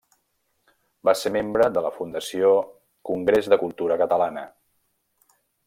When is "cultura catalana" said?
3.65-4.47